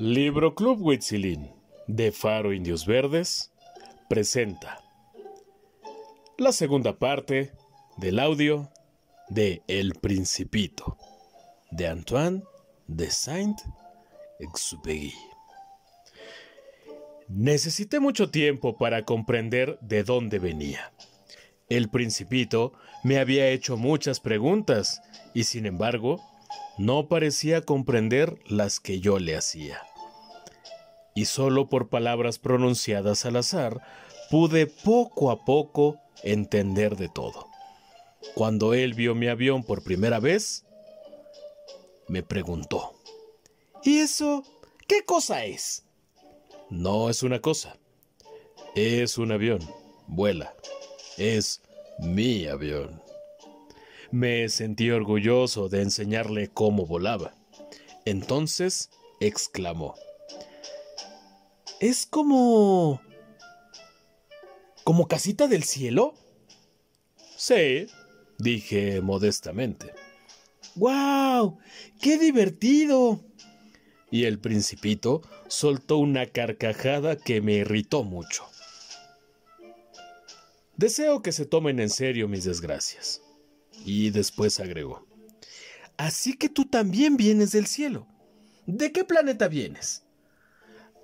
Libro 0.00 0.54
Club 0.54 0.80
Huitzilín 0.80 1.50
de 1.86 2.10
Faro 2.10 2.54
Indios 2.54 2.86
Verdes 2.86 3.52
presenta 4.08 4.82
la 6.38 6.52
segunda 6.52 6.98
parte 6.98 7.52
del 7.98 8.18
audio 8.18 8.70
de 9.28 9.62
El 9.68 9.92
Principito 9.92 10.96
de 11.70 11.86
Antoine 11.86 12.42
de 12.86 13.10
Saint-Exupéry. 13.10 15.12
Necesité 17.28 18.00
mucho 18.00 18.30
tiempo 18.30 18.78
para 18.78 19.04
comprender 19.04 19.78
de 19.82 20.02
dónde 20.02 20.38
venía. 20.38 20.94
El 21.68 21.90
Principito 21.90 22.72
me 23.04 23.18
había 23.18 23.50
hecho 23.50 23.76
muchas 23.76 24.18
preguntas 24.18 25.02
y 25.34 25.44
sin 25.44 25.66
embargo 25.66 26.22
no 26.78 27.06
parecía 27.06 27.60
comprender 27.60 28.38
las 28.46 28.80
que 28.80 29.00
yo 29.00 29.18
le 29.18 29.36
hacía 29.36 29.82
y 31.20 31.26
solo 31.26 31.68
por 31.68 31.90
palabras 31.90 32.38
pronunciadas 32.38 33.26
al 33.26 33.36
azar 33.36 33.82
pude 34.30 34.66
poco 34.66 35.30
a 35.30 35.44
poco 35.44 36.00
entender 36.22 36.96
de 36.96 37.10
todo. 37.10 37.46
Cuando 38.34 38.72
él 38.72 38.94
vio 38.94 39.14
mi 39.14 39.28
avión 39.28 39.62
por 39.62 39.82
primera 39.82 40.18
vez, 40.18 40.64
me 42.08 42.22
preguntó, 42.22 42.94
¿Y 43.84 43.98
eso 43.98 44.44
qué 44.88 45.04
cosa 45.04 45.44
es? 45.44 45.84
No 46.70 47.10
es 47.10 47.22
una 47.22 47.40
cosa, 47.40 47.76
es 48.74 49.18
un 49.18 49.32
avión, 49.32 49.60
vuela, 50.06 50.54
es 51.18 51.60
mi 51.98 52.46
avión. 52.46 53.02
Me 54.10 54.48
sentí 54.48 54.90
orgulloso 54.90 55.68
de 55.68 55.82
enseñarle 55.82 56.48
cómo 56.48 56.86
volaba. 56.86 57.34
Entonces 58.06 58.88
exclamó, 59.20 59.96
es 61.80 62.06
como... 62.06 63.00
¿Como 64.84 65.08
casita 65.08 65.48
del 65.48 65.64
cielo? 65.64 66.14
Sí, 67.36 67.86
dije 68.38 69.00
modestamente. 69.00 69.94
¡Guau! 70.76 71.58
¡Qué 72.00 72.18
divertido! 72.18 73.24
Y 74.10 74.24
el 74.24 74.38
principito 74.38 75.22
soltó 75.48 75.98
una 75.98 76.26
carcajada 76.26 77.16
que 77.16 77.40
me 77.40 77.54
irritó 77.54 78.04
mucho. 78.04 78.44
Deseo 80.76 81.22
que 81.22 81.32
se 81.32 81.46
tomen 81.46 81.78
en 81.80 81.90
serio 81.90 82.28
mis 82.28 82.44
desgracias. 82.44 83.22
Y 83.84 84.10
después 84.10 84.60
agregó. 84.60 85.06
Así 85.96 86.36
que 86.36 86.48
tú 86.48 86.64
también 86.64 87.16
vienes 87.16 87.52
del 87.52 87.66
cielo. 87.66 88.06
¿De 88.66 88.92
qué 88.92 89.04
planeta 89.04 89.48
vienes? 89.48 90.04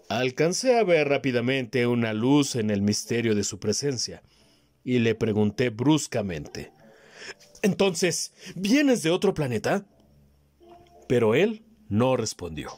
Alcancé 0.08 0.78
a 0.78 0.84
ver 0.84 1.08
rápidamente 1.08 1.86
una 1.86 2.12
luz 2.12 2.54
en 2.54 2.70
el 2.70 2.80
misterio 2.80 3.34
de 3.34 3.42
su 3.42 3.58
presencia 3.58 4.22
y 4.84 5.00
le 5.00 5.16
pregunté 5.16 5.70
bruscamente, 5.70 6.72
Entonces, 7.62 8.32
¿vienes 8.54 9.02
de 9.02 9.10
otro 9.10 9.34
planeta? 9.34 9.84
Pero 11.08 11.34
él 11.34 11.64
no 11.88 12.16
respondió. 12.16 12.70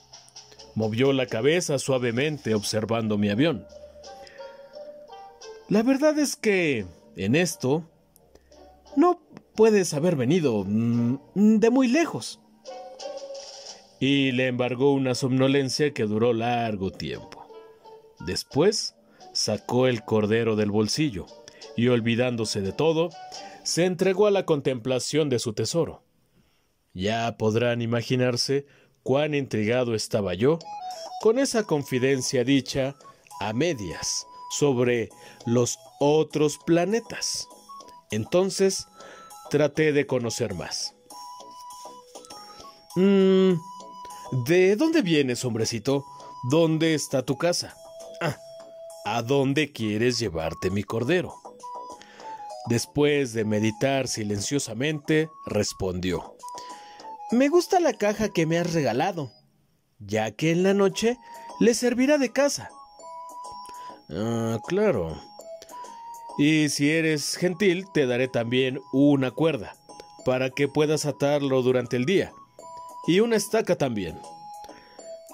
Movió 0.74 1.12
la 1.12 1.26
cabeza 1.26 1.78
suavemente 1.78 2.54
observando 2.54 3.18
mi 3.18 3.28
avión. 3.28 3.66
La 5.68 5.82
verdad 5.82 6.18
es 6.18 6.34
que, 6.34 6.86
en 7.16 7.34
esto, 7.34 7.90
no 8.96 9.20
puedes 9.54 9.92
haber 9.92 10.16
venido 10.16 10.64
mm, 10.64 11.18
de 11.34 11.70
muy 11.70 11.88
lejos 11.88 12.40
y 14.00 14.32
le 14.32 14.46
embargó 14.46 14.92
una 14.92 15.14
somnolencia 15.14 15.92
que 15.92 16.04
duró 16.04 16.32
largo 16.32 16.90
tiempo. 16.90 17.46
Después 18.20 18.94
sacó 19.32 19.86
el 19.86 20.04
cordero 20.04 20.56
del 20.56 20.70
bolsillo 20.70 21.26
y 21.76 21.88
olvidándose 21.88 22.60
de 22.60 22.72
todo, 22.72 23.10
se 23.62 23.84
entregó 23.84 24.26
a 24.26 24.30
la 24.30 24.44
contemplación 24.44 25.28
de 25.28 25.38
su 25.38 25.52
tesoro. 25.52 26.02
Ya 26.94 27.36
podrán 27.36 27.82
imaginarse 27.82 28.66
cuán 29.02 29.34
intrigado 29.34 29.94
estaba 29.94 30.34
yo 30.34 30.58
con 31.20 31.38
esa 31.38 31.64
confidencia 31.64 32.44
dicha 32.44 32.96
a 33.40 33.52
medias 33.52 34.26
sobre 34.50 35.10
los 35.46 35.78
otros 36.00 36.58
planetas. 36.58 37.46
Entonces 38.10 38.86
traté 39.50 39.92
de 39.92 40.06
conocer 40.06 40.54
más. 40.54 40.94
Mmm, 42.96 43.54
¿De 44.30 44.76
dónde 44.76 45.00
vienes, 45.00 45.42
hombrecito? 45.46 46.04
¿Dónde 46.50 46.92
está 46.92 47.22
tu 47.22 47.38
casa? 47.38 47.74
Ah, 48.20 48.36
¿a 49.06 49.22
dónde 49.22 49.72
quieres 49.72 50.18
llevarte 50.18 50.70
mi 50.70 50.82
cordero? 50.82 51.34
Después 52.66 53.32
de 53.32 53.46
meditar 53.46 54.06
silenciosamente, 54.06 55.30
respondió. 55.46 56.36
Me 57.30 57.48
gusta 57.48 57.80
la 57.80 57.94
caja 57.94 58.28
que 58.28 58.44
me 58.44 58.58
has 58.58 58.74
regalado, 58.74 59.32
ya 59.98 60.30
que 60.30 60.50
en 60.50 60.62
la 60.62 60.74
noche 60.74 61.16
le 61.58 61.72
servirá 61.72 62.18
de 62.18 62.30
casa. 62.30 62.68
Ah, 64.10 64.58
claro. 64.66 65.18
Y 66.36 66.68
si 66.68 66.90
eres 66.90 67.34
gentil, 67.36 67.86
te 67.94 68.04
daré 68.04 68.28
también 68.28 68.78
una 68.92 69.30
cuerda, 69.30 69.74
para 70.26 70.50
que 70.50 70.68
puedas 70.68 71.06
atarlo 71.06 71.62
durante 71.62 71.96
el 71.96 72.04
día 72.04 72.30
y 73.08 73.20
una 73.20 73.36
estaca 73.36 73.74
también. 73.74 74.20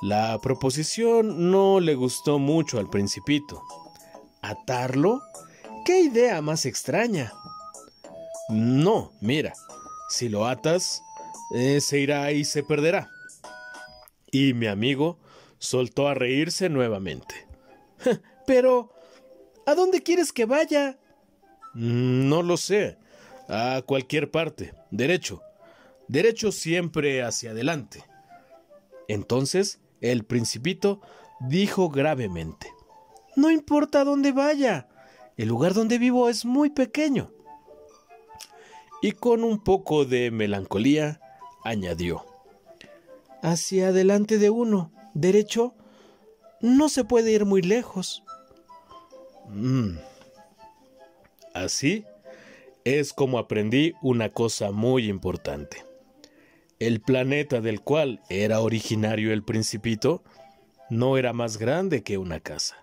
La 0.00 0.38
proposición 0.40 1.50
no 1.50 1.80
le 1.80 1.96
gustó 1.96 2.38
mucho 2.38 2.78
al 2.78 2.88
principito. 2.88 3.62
¿Atarlo? 4.42 5.20
¿Qué 5.84 6.00
idea 6.00 6.40
más 6.40 6.66
extraña? 6.66 7.32
No, 8.48 9.12
mira, 9.20 9.54
si 10.08 10.28
lo 10.28 10.46
atas, 10.46 11.02
eh, 11.52 11.80
se 11.80 11.98
irá 11.98 12.30
y 12.30 12.44
se 12.44 12.62
perderá. 12.62 13.10
Y 14.30 14.54
mi 14.54 14.68
amigo 14.68 15.18
soltó 15.58 16.06
a 16.06 16.14
reírse 16.14 16.68
nuevamente. 16.68 17.34
Pero, 18.46 18.94
¿a 19.66 19.74
dónde 19.74 20.00
quieres 20.00 20.32
que 20.32 20.44
vaya? 20.44 20.96
Mm, 21.74 22.28
no 22.28 22.42
lo 22.42 22.56
sé. 22.56 22.98
A 23.48 23.82
cualquier 23.84 24.30
parte. 24.30 24.74
Derecho 24.92 25.42
derecho 26.08 26.52
siempre 26.52 27.22
hacia 27.22 27.50
adelante. 27.50 28.04
Entonces 29.08 29.80
el 30.00 30.24
principito 30.24 31.00
dijo 31.40 31.88
gravemente, 31.88 32.72
No 33.36 33.50
importa 33.50 34.04
dónde 34.04 34.32
vaya, 34.32 34.88
el 35.36 35.48
lugar 35.48 35.74
donde 35.74 35.98
vivo 35.98 36.28
es 36.28 36.44
muy 36.44 36.70
pequeño. 36.70 37.32
Y 39.02 39.12
con 39.12 39.44
un 39.44 39.62
poco 39.62 40.04
de 40.04 40.30
melancolía 40.30 41.20
añadió, 41.62 42.24
Hacia 43.42 43.88
adelante 43.88 44.38
de 44.38 44.48
uno, 44.48 44.90
derecho, 45.12 45.74
no 46.60 46.88
se 46.88 47.04
puede 47.04 47.32
ir 47.32 47.44
muy 47.44 47.60
lejos. 47.60 48.24
Mm. 49.50 49.98
Así 51.52 52.06
es 52.84 53.12
como 53.12 53.38
aprendí 53.38 53.94
una 54.02 54.30
cosa 54.30 54.70
muy 54.70 55.08
importante. 55.08 55.84
El 56.78 57.00
planeta 57.00 57.60
del 57.60 57.80
cual 57.80 58.20
era 58.28 58.60
originario 58.60 59.32
el 59.32 59.44
principito 59.44 60.22
no 60.90 61.16
era 61.16 61.32
más 61.32 61.58
grande 61.58 62.02
que 62.02 62.18
una 62.18 62.40
casa, 62.40 62.76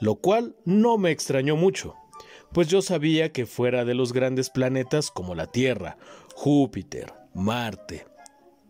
lo 0.00 0.16
cual 0.16 0.56
no 0.64 0.98
me 0.98 1.10
extrañó 1.10 1.56
mucho, 1.56 1.94
pues 2.52 2.68
yo 2.68 2.82
sabía 2.82 3.32
que 3.32 3.46
fuera 3.46 3.84
de 3.84 3.94
los 3.94 4.12
grandes 4.12 4.50
planetas 4.50 5.10
como 5.10 5.34
la 5.34 5.46
Tierra, 5.46 5.96
Júpiter, 6.34 7.12
Marte, 7.34 8.06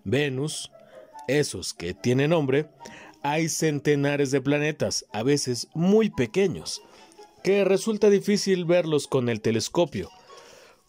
Venus, 0.05 0.71
esos 1.27 1.73
que 1.73 1.95
tienen 1.95 2.31
nombre, 2.31 2.69
hay 3.23 3.49
centenares 3.49 4.31
de 4.31 4.41
planetas, 4.41 5.07
a 5.13 5.23
veces 5.23 5.69
muy 5.75 6.11
pequeños, 6.11 6.83
que 7.43 7.65
resulta 7.65 8.11
difícil 8.11 8.65
verlos 8.65 9.07
con 9.07 9.29
el 9.29 9.41
telescopio. 9.41 10.11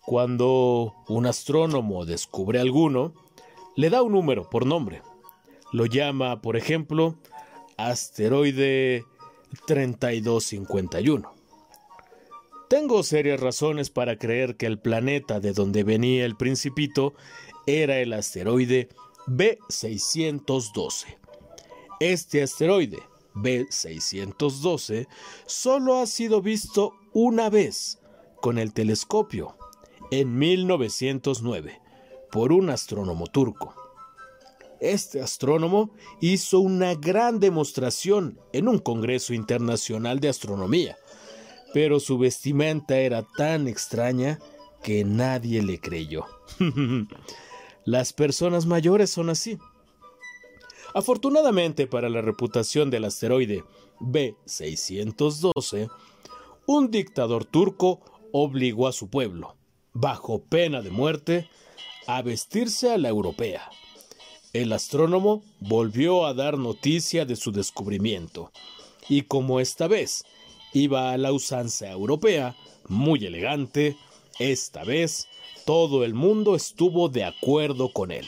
Cuando 0.06 0.96
un 1.08 1.26
astrónomo 1.26 2.06
descubre 2.06 2.60
alguno, 2.60 3.14
le 3.76 3.90
da 3.90 4.02
un 4.02 4.12
número 4.12 4.50
por 4.50 4.66
nombre. 4.66 5.02
Lo 5.72 5.86
llama, 5.86 6.42
por 6.42 6.58
ejemplo, 6.58 7.16
asteroide 7.78 9.06
3251. 9.66 11.34
Tengo 12.70 13.04
serias 13.04 13.40
razones 13.40 13.90
para 13.90 14.18
creer 14.18 14.56
que 14.56 14.66
el 14.66 14.80
planeta 14.80 15.40
de 15.40 15.54
donde 15.54 15.84
venía 15.84 16.26
el 16.26 16.38
principito 16.38 17.14
era 17.66 18.00
el 18.00 18.14
asteroide 18.14 18.90
B612. 19.28 21.18
Este 22.00 22.44
asteroide, 22.44 23.00
B612, 23.36 25.08
solo 25.46 26.00
ha 26.00 26.08
sido 26.08 26.42
visto 26.42 26.94
una 27.14 27.50
vez 27.50 28.00
con 28.42 28.58
el 28.58 28.74
telescopio, 28.74 29.56
en 30.10 30.38
1909 30.38 31.82
por 32.32 32.52
un 32.52 32.70
astrónomo 32.70 33.28
turco. 33.28 33.76
este 34.80 35.22
astrónomo 35.22 35.92
hizo 36.22 36.60
una 36.60 36.96
gran 36.96 37.40
demostración 37.40 38.40
en 38.52 38.68
un 38.68 38.80
Congreso 38.80 39.34
Internacional 39.36 40.20
de 40.20 40.30
Astronomía, 40.30 40.98
pero 41.74 42.00
su 42.00 42.18
vestimenta 42.18 42.98
era 42.98 43.24
tan 43.38 43.68
extraña 43.68 44.40
que 44.82 45.04
nadie 45.04 45.62
le 45.62 45.80
creyó. 45.80 46.26
Las 47.86 48.14
personas 48.14 48.66
mayores 48.66 49.10
son 49.12 49.30
así. 49.30 49.60
Afortunadamente 50.94 51.88
para 51.88 52.10
la 52.10 52.22
reputación 52.22 52.90
del 52.90 53.06
asteroide 53.06 53.64
B612, 54.00 55.90
un 56.66 56.92
dictador 56.92 57.46
turco 57.46 58.02
obligó 58.32 58.88
a 58.88 58.92
su 58.92 59.10
pueblo, 59.10 59.56
bajo 59.94 60.44
pena 60.44 60.82
de 60.82 60.92
muerte, 60.92 61.50
a 62.08 62.22
vestirse 62.22 62.92
a 62.92 62.98
la 62.98 63.10
europea. 63.10 63.70
El 64.54 64.74
astrónomo 64.74 65.44
volvió 65.60 66.26
a 66.26 66.34
dar 66.34 66.58
noticia 66.58 67.26
de 67.26 67.36
su 67.36 67.52
descubrimiento, 67.52 68.52
y 69.08 69.24
como 69.24 69.60
esta 69.60 69.88
vez 69.88 70.24
iba 70.74 71.12
a 71.12 71.18
la 71.18 71.32
usanza 71.32 71.90
europea, 71.90 72.56
muy 72.88 73.26
elegante, 73.26 73.96
esta 74.40 74.84
vez 74.84 75.28
todo 75.66 76.04
el 76.04 76.14
mundo 76.14 76.56
estuvo 76.56 77.10
de 77.10 77.24
acuerdo 77.24 77.94
con 77.94 78.12
él. 78.12 78.26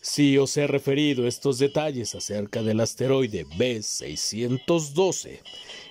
Si 0.00 0.38
os 0.38 0.56
he 0.56 0.66
referido 0.66 1.26
estos 1.26 1.58
detalles 1.58 2.14
acerca 2.14 2.62
del 2.62 2.80
asteroide 2.80 3.44
B612 3.46 5.40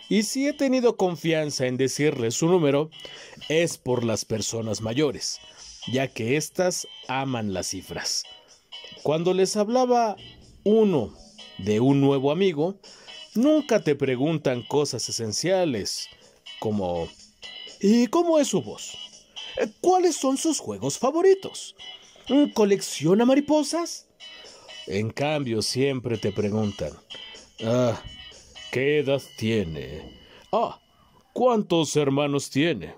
y 0.10 0.24
si 0.24 0.48
he 0.48 0.54
tenido 0.54 0.98
confianza 0.98 1.68
en 1.68 1.78
decirles 1.78 2.36
su 2.36 2.48
número, 2.48 2.90
es 3.50 3.78
por 3.78 4.04
las 4.04 4.26
personas 4.26 4.82
mayores, 4.82 5.40
ya 5.92 6.08
que 6.08 6.38
éstas 6.38 6.88
aman 7.08 7.54
las 7.54 7.68
cifras. 7.68 8.24
Cuando 9.04 9.34
les 9.34 9.56
hablaba 9.56 10.16
uno 10.64 11.14
de 11.58 11.80
un 11.80 12.02
nuevo 12.02 12.32
amigo, 12.32 12.80
nunca 13.36 13.84
te 13.84 13.96
preguntan 13.96 14.64
cosas 14.64 15.08
esenciales 15.10 16.08
como 16.60 17.08
¿Y 17.80 18.08
cómo 18.08 18.40
es 18.40 18.48
su 18.48 18.62
voz? 18.62 18.98
¿Cuáles 19.82 20.16
son 20.16 20.38
sus 20.38 20.60
juegos 20.60 20.98
favoritos? 20.98 21.76
¿Colecciona 22.54 23.26
mariposas? 23.26 24.08
En 24.88 25.12
cambio, 25.12 25.62
siempre 25.62 26.18
te 26.18 26.32
preguntan, 26.32 26.92
ah, 27.64 28.02
¿qué 28.72 29.00
edad 29.00 29.22
tiene? 29.38 30.20
Ah, 30.52 30.80
¿cuántos 31.34 31.96
hermanos 31.96 32.50
tiene? 32.50 32.96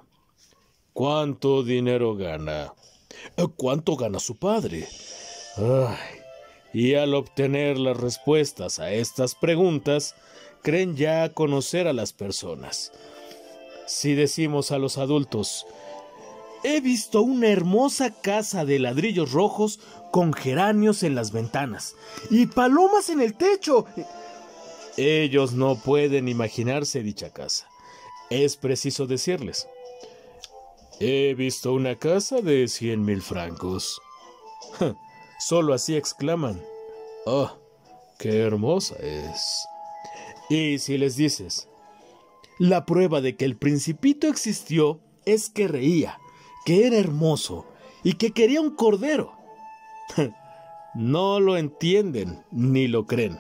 ¿Cuánto 0.94 1.64
dinero 1.64 2.16
gana? 2.16 2.74
¿Cuánto 3.56 3.96
gana 3.96 4.20
su 4.20 4.38
padre? 4.38 4.88
Y 6.74 6.94
al 6.96 7.14
obtener 7.16 7.78
las 7.78 7.98
respuestas 7.98 8.80
a 8.80 8.92
estas 8.92 9.36
preguntas, 9.36 10.16
creen 10.62 10.96
ya 10.96 11.34
conocer 11.34 11.88
a 11.88 11.94
las 11.94 12.14
personas. 12.14 12.92
Si 13.88 14.14
decimos 14.14 14.72
a 14.72 14.78
los 14.78 14.98
adultos, 14.98 15.66
he 16.64 16.82
visto 16.82 17.22
una 17.22 17.48
hermosa 17.48 18.14
casa 18.22 18.66
de 18.66 18.80
ladrillos 18.80 19.32
rojos 19.32 19.80
con 20.12 20.34
geranios 20.34 21.04
en 21.04 21.16
las 21.16 21.32
ventanas 21.32 21.96
y 22.30 22.46
palomas 22.48 23.10
en 23.10 23.22
el 23.22 23.36
techo. 23.36 23.86
Ellos 24.98 25.54
no 25.54 25.76
pueden 25.76 26.28
imaginarse 26.28 27.02
dicha 27.02 27.32
casa. 27.32 27.68
Es 28.30 28.58
preciso 28.58 29.08
decirles, 29.08 29.68
he 31.00 31.34
visto 31.34 31.74
una 31.74 31.96
casa 31.96 32.42
de 32.42 32.68
cien 32.68 33.04
mil 33.04 33.22
francos. 33.22 34.02
Solo 35.40 35.74
así 35.74 35.96
exclaman, 35.96 36.62
¡Oh, 37.26 37.52
qué 38.18 38.42
hermosa 38.42 38.96
es! 39.00 39.66
Y 40.50 40.80
si 40.80 40.98
les 40.98 41.16
dices, 41.16 41.70
la 42.58 42.86
prueba 42.86 43.22
de 43.22 43.38
que 43.38 43.46
el 43.46 43.56
principito 43.56 44.28
existió 44.28 45.00
es 45.26 45.50
que 45.50 45.68
reía, 45.68 46.20
que 46.66 46.88
era 46.88 46.98
hermoso 46.98 47.66
y 48.04 48.14
que 48.14 48.32
quería 48.32 48.60
un 48.60 48.76
cordero. 48.76 49.34
no 50.96 51.40
lo 51.40 51.56
entienden 51.56 52.44
ni 52.52 52.88
lo 52.88 53.06
creen. 53.06 53.40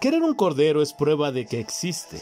Querer 0.00 0.22
un 0.22 0.34
cordero 0.34 0.82
es 0.82 0.92
prueba 0.92 1.32
de 1.32 1.46
que 1.46 1.60
existe. 1.60 2.20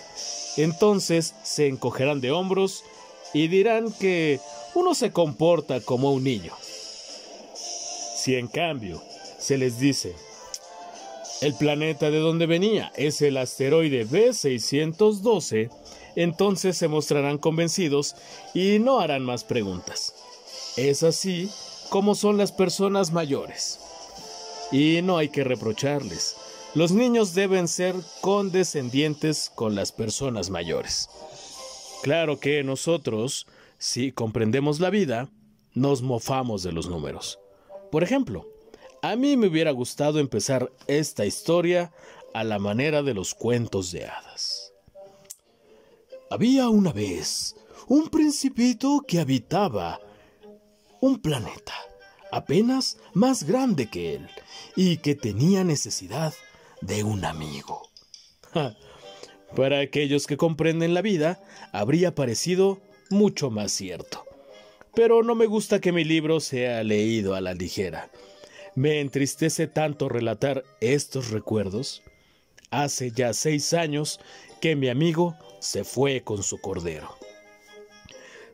Entonces 0.57 1.35
se 1.43 1.67
encogerán 1.67 2.21
de 2.21 2.31
hombros 2.31 2.85
y 3.33 3.49
dirán 3.49 3.93
que 3.93 4.41
uno 4.75 4.95
se 4.95 5.13
comporta 5.13 5.81
como 5.81 6.13
un 6.13 6.25
niño. 6.25 6.53
Si 8.17 8.37
en 8.37 8.49
cambio 8.49 9.03
se 9.39 9.57
les 9.57 9.79
dice, 9.79 10.15
el 11.41 11.55
planeta 11.55 12.11
de 12.11 12.19
donde 12.19 12.47
venía 12.47 12.93
es 12.97 13.23
el 13.23 13.39
asteroide 13.39 14.07
B612, 14.07 15.71
entonces 16.17 16.77
se 16.77 16.89
mostrarán 16.89 17.39
convencidos 17.39 18.15
y 18.53 18.79
no 18.79 19.01
harán 19.01 19.25
más 19.25 19.45
preguntas. 19.45 20.15
Es 20.77 21.03
así 21.03 21.51
como 21.89 22.15
son 22.15 22.37
las 22.37 22.53
personas 22.53 23.13
mayores. 23.13 23.81
Y 24.71 25.01
no 25.03 25.19
hay 25.19 25.29
que 25.29 25.43
reprocharles. 25.43 26.37
Los 26.75 26.93
niños 26.93 27.35
deben 27.35 27.67
ser 27.67 27.97
condescendientes 28.21 29.51
con 29.53 29.75
las 29.75 29.91
personas 29.91 30.51
mayores. 30.51 31.09
Claro 32.03 32.41
que 32.41 32.65
nosotros, 32.65 33.47
si 33.79 34.13
comprendemos 34.13 34.81
la 34.81 34.91
vida, 34.91 35.29
nos 35.75 36.03
mofamos 36.03 36.63
de 36.63 36.73
los 36.73 36.89
números. 36.89 37.39
Por 37.91 38.03
ejemplo, 38.03 38.49
a 39.03 39.17
mí 39.17 39.37
me 39.37 39.49
hubiera 39.49 39.71
gustado 39.71 40.19
empezar 40.19 40.73
esta 40.87 41.27
historia 41.27 41.93
a 42.35 42.45
la 42.45 42.59
manera 42.59 43.03
de 43.03 43.15
los 43.15 43.35
cuentos 43.35 43.93
de 43.93 44.07
hadas. 44.07 44.73
Había 46.31 46.69
una 46.69 46.93
vez 46.93 47.57
un 47.87 48.09
principito 48.09 49.05
que 49.07 49.21
habitaba 49.21 50.01
un 51.01 51.19
planeta 51.19 51.75
apenas 52.31 52.99
más 53.13 53.43
grande 53.43 53.91
que 53.91 54.15
él 54.15 54.29
y 54.77 54.99
que 54.99 55.15
tenía 55.15 55.65
necesidad 55.65 56.33
de 56.81 57.05
un 57.05 57.25
amigo. 57.25 57.83
Para 59.57 59.81
aquellos 59.81 60.27
que 60.27 60.37
comprenden 60.37 60.95
la 60.95 61.03
vida, 61.03 61.43
habría 61.73 62.15
parecido 62.15 62.81
mucho 63.11 63.51
más 63.51 63.73
cierto 63.73 64.25
pero 64.95 65.23
no 65.23 65.35
me 65.35 65.47
gusta 65.47 65.81
que 65.81 65.93
mi 65.93 66.05
libro 66.05 66.41
sea 66.41 66.83
leído 66.83 67.35
a 67.35 67.41
la 67.41 67.55
ligera. 67.55 68.11
Me 68.75 69.01
entristece 69.01 69.67
tanto 69.67 70.09
relatar 70.09 70.65
estos 70.81 71.31
recuerdos. 71.31 72.03
Hace 72.71 73.11
ya 73.11 73.33
seis 73.33 73.73
años 73.73 74.21
que 74.61 74.77
mi 74.77 74.89
amigo 74.89 75.37
se 75.61 75.85
fue 75.85 76.23
con 76.23 76.43
su 76.43 76.61
cordero. 76.61 77.17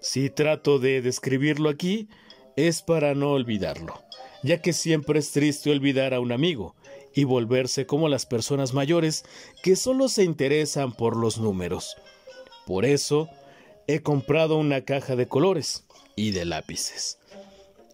Si 0.00 0.31
trato 0.31 0.79
de 0.79 1.03
describirlo 1.03 1.69
aquí, 1.69 2.09
es 2.57 2.83
para 2.83 3.15
no 3.15 3.33
olvidarlo, 3.33 4.03
ya 4.43 4.62
que 4.62 4.73
siempre 4.73 5.19
es 5.19 5.33
triste 5.33 5.71
olvidar 5.71 6.15
a 6.15 6.21
un 6.21 6.33
amigo 6.33 6.75
y 7.17 7.25
volverse 7.25 7.87
como 7.87 8.09
las 8.09 8.27
personas 8.27 8.75
mayores 8.75 9.25
que 9.63 9.75
solo 9.75 10.09
se 10.09 10.23
interesan 10.23 10.93
por 10.93 11.17
los 11.17 11.39
números. 11.39 11.97
Por 12.67 12.85
eso, 12.85 13.29
he 13.89 14.03
comprado 14.03 14.59
una 14.59 14.83
caja 14.83 15.17
de 15.17 15.27
colores 15.27 15.87
y 16.15 16.33
de 16.33 16.45
lápices. 16.45 17.19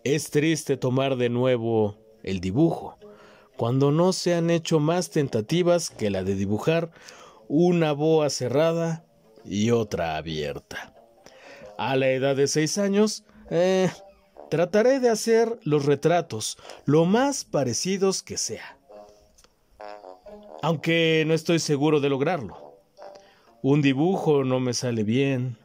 Es 0.03 0.31
triste 0.31 0.77
tomar 0.77 1.17
de 1.17 1.29
nuevo 1.29 1.97
el 2.25 2.41
dibujo, 2.41 2.99
cuando 3.57 3.93
no 3.93 4.13
se 4.13 4.35
han 4.35 4.51
hecho 4.51 4.81
más 4.81 5.11
tentativas 5.11 5.89
que 5.89 6.11
la 6.11 6.25
de 6.25 6.35
dibujar 6.35 6.91
una 7.47 7.93
boa 7.93 8.29
cerrada 8.29 9.05
y 9.45 9.71
otra 9.71 10.17
abierta. 10.17 10.95
A 11.79 11.95
la 11.95 12.11
edad 12.11 12.35
de 12.35 12.49
seis 12.49 12.77
años, 12.77 13.23
eh, 13.51 13.89
trataré 14.51 14.99
de 14.99 15.11
hacer 15.11 15.61
los 15.63 15.85
retratos 15.85 16.59
lo 16.87 17.05
más 17.05 17.45
parecidos 17.45 18.25
que 18.25 18.37
sea. 18.37 18.82
Aunque 20.63 21.25
no 21.27 21.35
estoy 21.35 21.59
seguro 21.59 22.01
de 22.01 22.09
lograrlo. 22.09 22.79
Un 23.63 23.83
dibujo 23.83 24.45
no 24.45 24.61
me 24.61 24.75
sale 24.75 25.03
bien, 25.03 25.57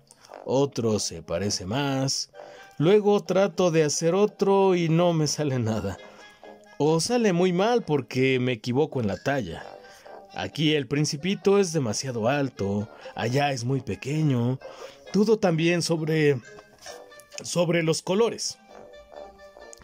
otro 0.44 0.98
se 1.00 1.22
parece 1.22 1.66
más, 1.66 2.32
luego 2.77 3.24
trato 3.24 3.70
de 3.70 3.84
hacer 3.84 4.16
otro 4.16 4.75
y 4.75 4.89
no 4.89 5.13
me 5.13 5.27
sale 5.27 5.60
nada. 5.60 5.98
O 6.80 7.00
sale 7.00 7.32
muy 7.32 7.54
mal 7.54 7.84
porque 7.84 8.39
me 8.39 8.54
equivoco 8.54 9.00
en 9.00 9.08
la 9.08 9.22
talla. 9.22 9.63
Aquí 10.34 10.74
el 10.74 10.88
principito 10.88 11.60
es 11.60 11.74
demasiado 11.74 12.27
alto, 12.27 12.89
allá 13.16 13.51
es 13.51 13.66
muy 13.66 13.82
pequeño. 13.82 14.60
Dudo 15.13 15.38
también 15.38 15.82
sobre 15.82 16.42
sobre 17.44 17.84
los 17.84 18.01
colores. 18.01 18.58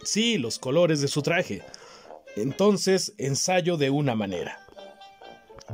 Sí, 0.02 0.38
los 0.38 0.58
colores 0.58 1.00
de 1.00 1.08
su 1.08 1.22
traje. 1.22 1.62
Entonces 2.36 3.14
ensayo 3.18 3.76
de 3.76 3.90
una 3.90 4.14
manera. 4.14 4.63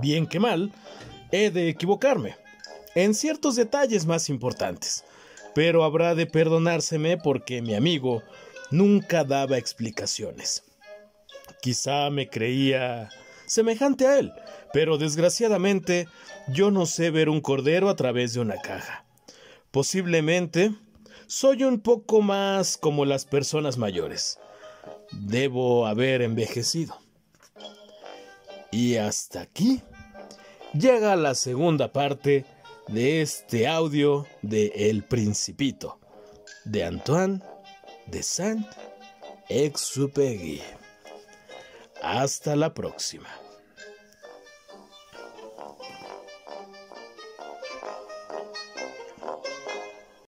Bien 0.01 0.27
que 0.27 0.41
mal, 0.41 0.73
he 1.31 1.51
de 1.51 1.69
equivocarme 1.69 2.37
en 2.95 3.15
ciertos 3.15 3.57
detalles 3.57 4.07
más 4.07 4.29
importantes, 4.29 5.05
pero 5.55 5.85
habrá 5.85 6.15
de 6.15 6.27
perdonárseme 6.27 7.17
porque 7.17 7.63
mi 7.63 7.75
amigo 7.75 8.23
nunca 8.71 9.25
daba 9.25 9.59
explicaciones. 9.59 10.65
Quizá 11.61 12.11
me 12.11 12.29
creía 12.29 13.11
semejante 13.47 14.07
a 14.07 14.19
él, 14.19 14.33
pero 14.73 14.97
desgraciadamente 14.97 16.09
yo 16.49 16.71
no 16.71 16.87
sé 16.87 17.11
ver 17.11 17.29
un 17.29 17.41
cordero 17.41 17.89
a 17.89 17.97
través 17.97 18.33
de 18.33 18.41
una 18.41 18.57
caja. 18.57 19.05
Posiblemente 19.71 20.73
soy 21.27 21.65
un 21.65 21.81
poco 21.81 22.23
más 22.23 22.77
como 22.77 23.05
las 23.05 23.25
personas 23.25 23.79
mayores. 23.79 24.39
Debo 25.13 25.87
haber 25.87 26.23
envejecido. 26.23 26.97
Y 28.73 28.97
hasta 28.97 29.43
aquí 29.43 29.83
llega 30.75 31.17
la 31.17 31.35
segunda 31.35 31.91
parte 31.93 32.45
de 32.89 33.23
este 33.23 33.67
audio 33.67 34.27
de 34.43 34.67
El 34.75 35.03
Principito 35.05 35.99
de 36.65 36.85
Antoine 36.85 37.41
de 38.07 38.23
Saint-Exupéry. 38.23 40.61
Hasta 42.03 42.57
la 42.57 42.75
próxima. 42.75 43.29